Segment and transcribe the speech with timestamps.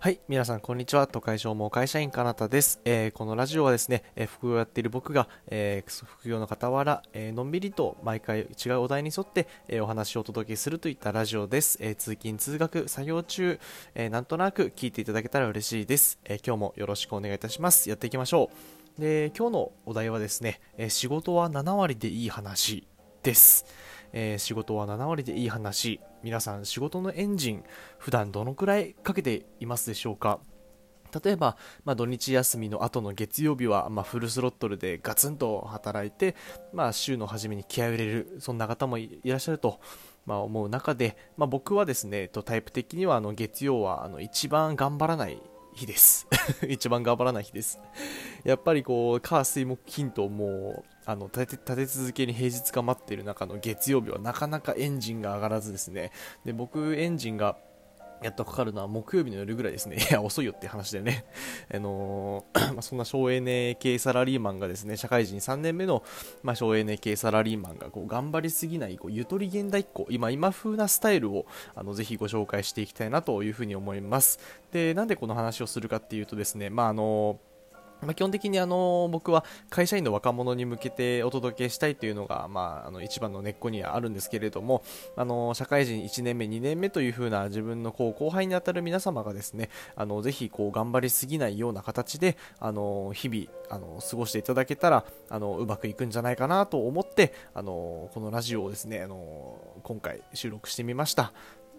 [0.00, 0.20] はい。
[0.28, 1.08] 皆さん、こんにちは。
[1.08, 2.80] 都会上も会社員かなたです。
[2.84, 11.78] えー、このラジオはですね、えー、副業をやっている僕が、えー、副業の傍ら、えのんびりと毎回違うお題に沿って、えお話をお届けするといったラジオです。
[11.80, 13.58] え通勤、通学、作業中、
[13.96, 17.88] えなんとなく聞いていただけたら嬉しいです、え今日もよろしくお願いいたします。
[17.88, 18.50] やっていきましょ
[18.98, 19.00] う。
[19.00, 22.86] で、今日のお題はですね、え仕事は7割でいい話
[23.24, 23.66] です。
[24.12, 26.00] えー、仕事は7割でいい話。
[26.22, 27.64] 皆さん仕事のエンジン
[27.98, 30.40] 普段どのくらいかけていますでしょうか？
[31.24, 36.36] 例えば、まあ、土日休みの後の月曜日は、まあ、フルスロットルでガツンと働いて、
[36.72, 39.80] まあ、週の初めに気合を入れるそんな方もいらっしゃると、
[40.26, 45.40] まあ、思う中で、まあ、僕はですねタイプ的にはあの月曜はあの一番頑張らない
[45.74, 46.26] 日です。
[46.68, 47.80] 一番頑張らない日です。
[48.44, 56.12] やっぱりこう火水木金ともうあの立て立て続けに平日が待っている中の月曜日はなかなかエンジンが上がらずですね
[56.44, 57.56] で僕エンジンが
[58.22, 59.96] やっとかかるのは木曜日の夜ぐらいですね。
[60.10, 61.24] いや、遅いよって話だよね。
[61.72, 66.02] あのー、 まあ、そんな省エネ系サラリーマンがですね、社会人3年目の、
[66.42, 74.40] まあ、省エネ系サラリーマンがこう頑張りすぎないこうゆとり現代っ子、今、今風なスタイルをあのぜひご紹介していきたいなというふうに思います。
[74.72, 77.47] で、なんでこの話をするかっていうとですね、まあ、あのー
[78.02, 84.82] まあ、基本的にあの僕は会社員の若者に向けてお届けしたいというのが、まあ、あの一番の根っこにはあるんですけれども
[85.16, 101.32] あの社会人1年目、2年目という風な自分のこう後輩に当たる皆様がですねあのぜひこう頑張りすぎないような形であの日々あの過ごしていただけたらあのうまくいくんじゃないかなと思ってあのこのラジオをですねあの今回収録してみました。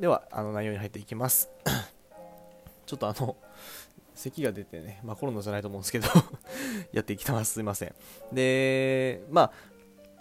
[0.00, 1.50] ではあの内容に入っていきます。
[2.86, 3.36] ちょっとあの
[4.16, 6.08] 咳が出てね、まあ、コロナじゃないと思うんですけど
[6.92, 7.52] やっていきたます。
[7.52, 7.94] すいません。
[8.32, 9.52] で、まあ、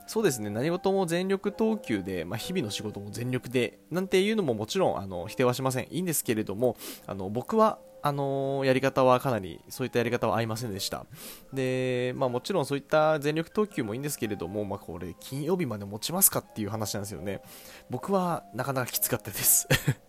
[0.07, 5.87] そうですね、何事も全力投球で、まあ、日々の仕事も全力で、なんていうのももちろんあの否定はしません。
[5.89, 11.07] いいんですけれども、あの僕はあのやり方はかなり、そういったやり方は合いませんでした。
[11.51, 17.41] で、まあもちろんそういった全力投球もいいんですけれども、まあこれ金曜日まで持ちますかっていう話なんですよね。
[17.89, 19.67] 僕はなかなかきつかったです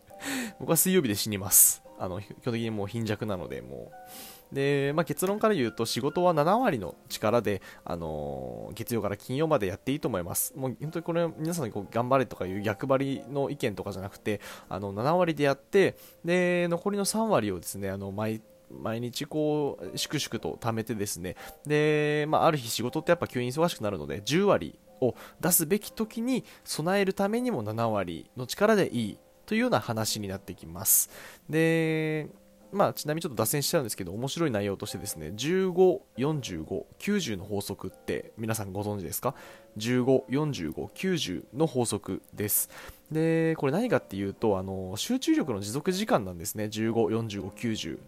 [0.60, 1.85] 僕は水曜日で死にます。
[1.98, 4.54] あの基本的にもう貧弱なので、もう。
[4.54, 10.54] で、まあ、結論から言うと、仕事は7割の力で、あのー、月曜から金曜までやっていいと思います。
[10.56, 18.40] もう本当にこれ、皆さんにこう頑張れとかいう逆張りの意見とかじゃなくて、あの7割でやって、で、残りの3割をですね、あの毎
[18.70, 21.36] 毎日こう、粛々と貯めてですね、
[21.66, 31.10] で、まあ、ある日仕事ってやっぱ急に忙しくなるので、10割を出すべき時に備えるためにも7割の力でいいというような話になってきます。
[31.48, 32.28] で、
[32.72, 39.34] まあ、ちなみにちょっと脱線しちゃうんですけど、面白い内容としてですね、15、45、90の法則って皆さんご存知ですか
[39.78, 42.68] ?15、45、90の法則です。
[43.10, 46.64] で、これ何かっていうと、あの、集中力の持続時間なんですね。
[46.64, 46.92] 15、
[47.26, 47.98] 45、90。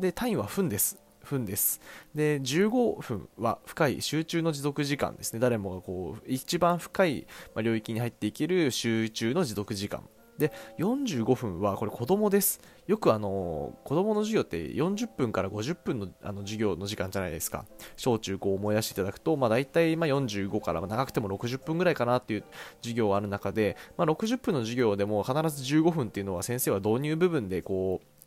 [0.00, 0.98] で、単位は分です。
[1.24, 1.80] 分です。
[2.14, 5.38] で、15分は深い集中の持続時間ですね。
[5.38, 7.26] 誰もがこう、一番深い
[7.56, 10.02] 領域に入っていける集中の持続時間
[10.38, 12.60] で45分はこれ子供です。
[12.86, 17.66] よくあの子供の授業って40分から50分のあの授業の時間じゃないですか。
[17.96, 22.44] 小中高を思い出していただくと、まあ、大体まあ45から長くても60分ぐらいかなっていう
[22.80, 28.17] 授業がある中で、まあ、60分の授業でも必ず15分っていうのは先生は導入部分でこう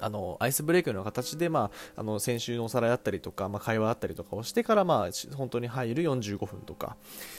[0.00, 6.96] あのアイスブレイクの形で、まあ、あの先週のおさらいだったりとか、まあ、会話だったりとかをしてから、まあ、本当に入る45分とか、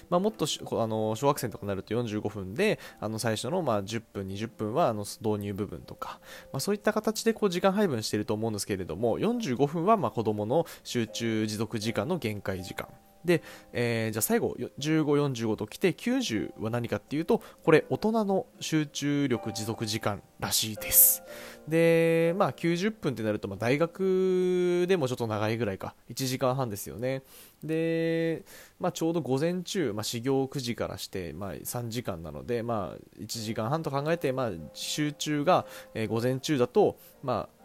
[0.10, 6.20] まあ、もっとあの小学生とかになると45分であの最初の、まあ、10分、20分はあの導入部分とか、
[6.52, 12.88] まあ、そういった形でこう時間配分していると思うんですけれども45分はまあ子どもの集中持続時間の限界時間。
[13.26, 21.24] で、えー、じゃあ最後、15、45ときて90は何かっていうと、これ大人の集中力持続時間らしいです。
[21.68, 27.24] で、まあ90分ってなると、まあ大学でもちょっと長いぐらいか、1時間半ですよね。
[27.64, 28.44] で、
[28.80, 37.62] まあちょうど午前中、まあ始業9時からして、まあ3時間なので、まあ1時間半と考えて、まあ集中が、えー、午前中だと、まあ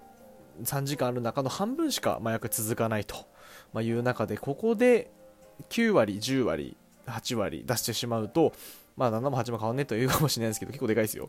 [0.62, 3.16] 3時間ある中の半分しか麻薬続かないと、
[3.72, 5.10] まあ、いう中で、ここで
[5.70, 6.76] 9割、10割、
[7.06, 8.52] 8割出してしまうと、
[8.96, 11.28] まあ7も8も変わんねえというかもしれないですけど、結構でかいですよ。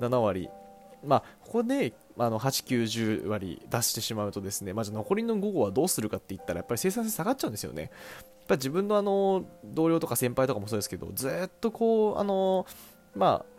[0.00, 0.48] 7割。
[1.04, 2.82] まあ、ここで、あの、8、9、
[3.22, 7.82] 10割出してしまうとですね、まあ、じゃ残りの午後はどうするかって言ったら、やっぱり生産性下がっちゃうんですよね。
[7.82, 7.90] やっ
[8.48, 12.66] ぱ自分のあの、同僚とか先輩とかもそうですけど、ずっとこう、あの、
[13.14, 13.57] まあ、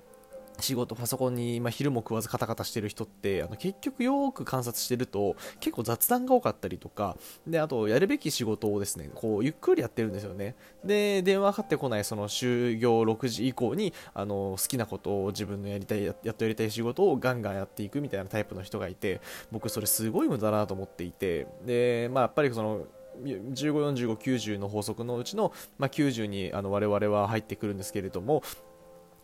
[0.61, 10.55] 仕事パソコンに、まあ、昼も食わずカタカタしてる人ってあの結局よく観察してると結構雑談が多かったりとかであとやるべき仕事をですねこうゆっくりやってるんですよね。
[10.83, 19.21] で電話かかってこないその就業6時以降にあの好きなことを自分のやりたいやっとやりたい仕事をガンガンやっていくみたいなタイプの人がいて
[19.51, 22.85] 僕それすごい無駄だなと思っていてで、まあ、やっぱりその
[23.23, 23.45] 15、
[23.93, 28.43] 45、90の法則のうちの、まあ、90にあの我々は入ってくるんですけれども、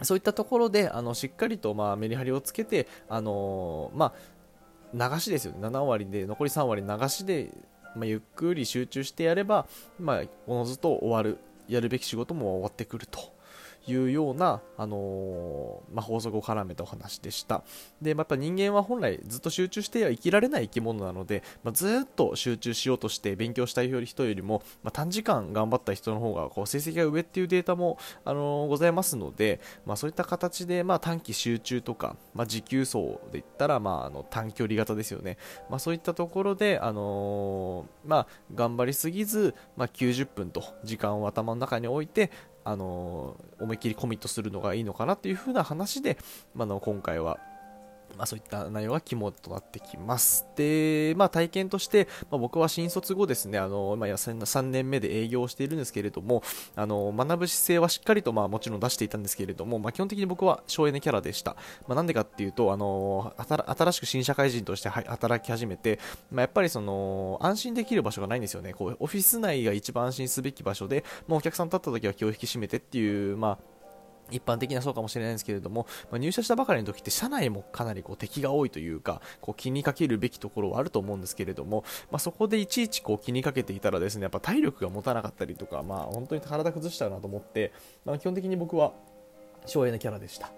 [0.02, 4.14] そういったところであのしっかりとまあメリハリをつけて、あのま
[4.94, 7.52] あ、流しですよね、7割で残り3割流しで、
[7.96, 9.68] まあ、ゆっくり集中してやれば、
[10.00, 11.38] まあ、おのずと終わる、
[11.68, 13.35] やるべき仕事も終わってくると。
[13.88, 17.64] いうような、あのー、まあ、法則を絡めたお話でした。
[18.02, 32.98] で、まあ、やっぱ人間は本来ずっと集中しては生きられない生き物なので、まあ、ずっと集中しようとして勉強したい人よりも、ま短時間頑張った人の方がこう成績が上っていうデータも、あのー、ございますので、まそういった形で、ま短期集中とか、ま持久走
[33.32, 35.38] で言ったら、まあ、あの短距離型ですよね。
[35.70, 42.32] まそういったところで、あのま頑張りすぎず、ま90分と時間を頭の中に置いて、
[42.66, 46.18] あの思いっきりコミットするのがいいのかなっていう風な話で、
[46.56, 47.40] まあの今回は
[48.18, 50.46] まあ、そういった内容が肝となってきます。
[50.56, 56.44] で、まあ、体験として、まあ、僕は新卒後ですね、あの、まあ、3年目で営業をしているんですけれども、
[56.76, 61.56] あの、学ぶ姿勢はしっかりと、まあ、もちろん出していたんですけれども、まあ、基本的に僕は省エネキャラでした。
[61.88, 66.00] まあ、なんでかっていうと、あの、新しく新社会人として働き始めて、
[66.32, 68.74] まあ、やっぱりその、安心できる場所がないんですよね。
[68.74, 73.75] こう、オフィス内が一番安心すべき場所で、まあ、お客さん立った時は気を引き締めてっていう、まあ、
[74.32, 87.72] 一般的なそうかもしれないんですけれども、まあ、入社したばかりの時って社内もかなりこう敵が多いというかこう気にかけるべきところはあると思うんですけれども、まあ、そこでいちいちこう気にかけていたらですねやっぱ体力が持たなかったりとか、まあ、本当に体崩しちゃうなと思って、
[88.06, 88.94] まあ、基本的に僕は
[89.66, 90.52] 省エネキャラでした。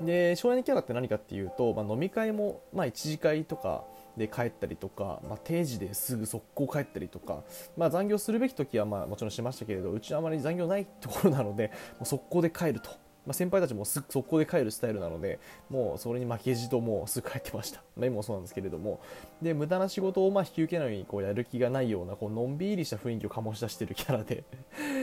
[0.00, 3.84] で省エネキャラって何かっていうと、まあ、飲み会も、まあ、1次会とか
[4.16, 7.42] で帰ったりとか、まあ、定時ですぐ速攻帰ったりとか、
[7.76, 12.90] まあ、残業するべき時はまあもちろんしましたけれどうちはあまり残業ないところなのでもう速攻で帰ると。
[13.26, 19.00] まあ、先輩たちもす速攻で帰るスタイルなのでもうそれに負けじともうすぐ帰ってました、ま あ、今もそうなんですけれども。
[19.42, 24.44] で無駄な仕事をまあ引き受けないようにこうやる気がないようなこうのんびりした雰囲気を醸し出してるキャラで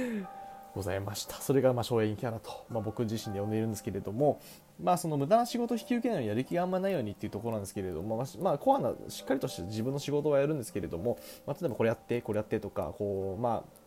[0.73, 1.35] ございました。
[1.35, 4.39] それがまあ省エネキャラと、まあ、僕自身で呼んでいるんですけれども、
[4.81, 13.82] まあ、その無駄な仕事を引き受けないようにやる気があんまないようにっていうところなんですけれども、まあ、まあ、コアなしっかりとして自分の仕事はやるんですけれども、まあ、例えばこれやってこれやってとかこうまあ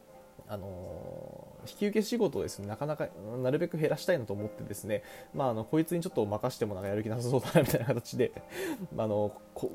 [0.48, 3.08] あの引き受け仕事をですねなかなか
[3.42, 5.02] なるべく減らしたいなと思ってですね、
[5.34, 8.32] まあ、あのこいつにちょっと任してもなんかやる気なさそうだなみたいな形で
[8.96, 9.72] あのこ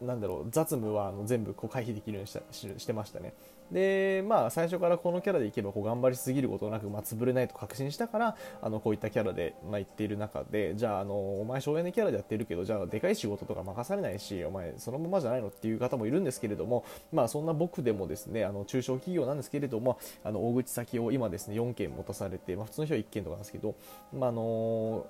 [0.00, 3.34] なんだろう雑務はあの全部こう回避できるようにしたししてましたね。
[3.70, 23.76] で、まあ、最初からこのキャラでいけばこう頑張りすぎることなく、まあ、潰れないと確信したからあのこういったキャラで、まあ、言っている中でじゃああのお前省エネキャラでやってるけどじゃあでかい仕事とか任されないしお前そのままじゃないのっていう方もいるんですけれども、まあ、そんな僕でもですねあの中小企業なんですけれどもあの大口先を今ですね4件持たされて、まあ、普通の人は1件とかなんですけど、
[24.12, 25.06] まあ、あの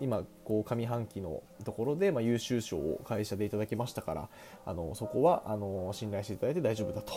[0.00, 4.28] 今こう上半期のところで、ま、優秀賞を会社でいただきましたから
[4.64, 7.12] あのそこはあの信頼していただいて大丈夫だと。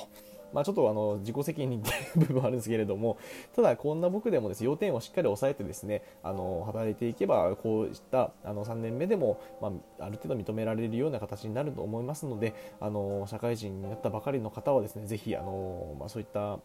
[0.53, 3.17] まあ、ちょっとあの自己責任っていう部分はあるんですけれども、
[3.55, 16.59] ただこんな僕でもです要点をしっかり押さえてですね、あの働いていけば、こうしたあの3年目でも、まあ、ある程度認められるような形になると思いますので、あの社会人になったばかりの方はですね、ぜひあの、まあ、そういった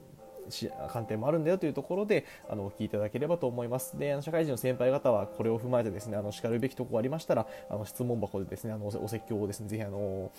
[0.89, 3.99] 観点もあるんだよというところであのお聞きいただければと思います。
[3.99, 10.31] であの社会人の先輩方はこれを踏まえてですねあの叱るべきところありましたらあの質問箱でですねあのお説教をですねぜひあの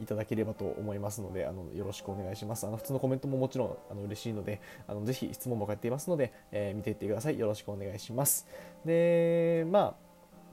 [0.00, 2.66] いただければと思いますのであのよろしくお願いします。
[2.66, 7.38] あの普通のコメントももちろんあの嬉しいのであのぜひ質問箱やっていますので、えー、見ていってください。
[7.38, 8.46] よろしくお願いします。
[8.84, 10.07] でまあ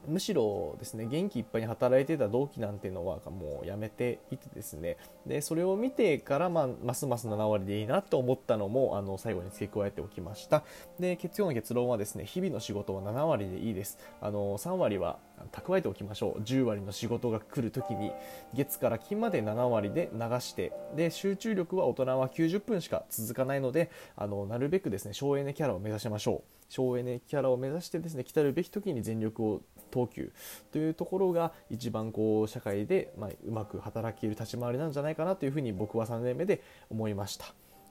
[0.08, 4.98] むしろですね元気いっぱいに働いてた同期なんていうのはもうやめていてですね。
[5.26, 10.64] でそれを見てから、まあ、ますます7割でいいなと思ったのもあの最後に付け加えておきました。
[11.00, 13.98] で結論の結論はですね日々の仕事は7割でいいです。
[14.22, 15.20] あの3割は
[15.52, 16.42] 蓄えておきましょう。
[16.42, 18.12] 10割の仕事が来るときに
[18.54, 26.56] 月から金まで7割で流してで集中力は大人は90分しか続かないのであのなるべくですね省エネキャラを目指しましょう。
[26.68, 29.62] 省エネキャラを目指してですね来たるべき時に全力を
[29.96, 30.34] 投球
[30.74, 37.46] というところが一番こう社会で、ま、うまく働ける立ち回りなんじゃないかなというふうに僕は3年目で思いました。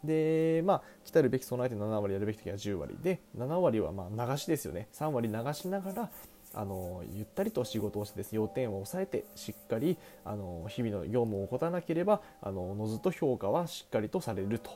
[0.05, 4.89] で、まあ、来たるべき備えて7割やるべき時は10割で、7割はま流しですよね。
[4.93, 6.11] 3割流しながら、
[6.57, 14.71] あのゆったりと仕事をしてです、ね、要点を抑えてしっかりあの日々の業務を怠らなければあのおのずと評価はしっかりとされると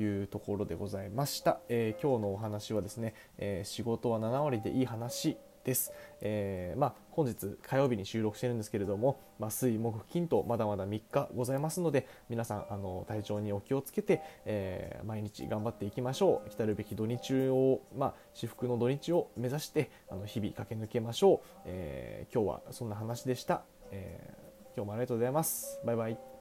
[0.00, 5.92] いうところでございました、えー、今日のお話はですね、えー、仕事は7割でいい話です。
[6.20, 16.50] えー、まあ、本日火曜日に収録してるんですけれども、まあ、水木金とまだまだ3日ございますので皆さんあの体調にお気をつけて、えー、毎日頑張っていきましょう。
[16.50, 24.34] 来るべき土日を、まあ、至福の土日を目指してあの日々駆け抜けましょう、えー、今日はそんな話でした、え
[24.76, 25.80] 今日もありがとうございます。
[25.84, 26.37] バイバイ。